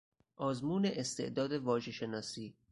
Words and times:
آزمون 0.37 0.85
استعداد 0.85 1.51
واژهشناسی 1.53 2.55